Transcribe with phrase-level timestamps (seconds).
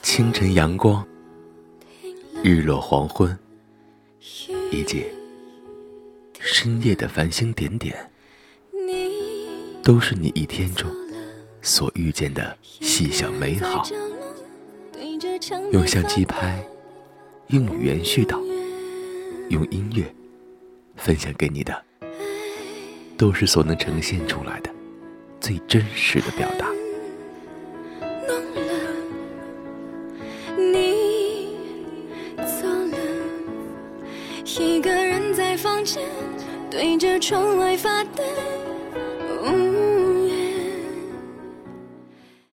[0.00, 1.06] 清晨阳光、
[2.42, 3.36] 日落黄昏，
[4.70, 5.04] 以及
[6.40, 8.10] 深夜的繁星点点，
[9.82, 10.90] 都是你一天中
[11.60, 13.84] 所遇见的细小美好。
[15.72, 16.64] 用相机拍，
[17.48, 18.40] 用语言絮叨，
[19.48, 20.04] 用音乐
[20.96, 21.84] 分享给你的，
[23.16, 24.70] 都是所能呈现出来的
[25.40, 26.66] 最真实的表达。
[34.44, 36.02] 一个人在房间
[36.70, 38.71] 对着窗外发呆。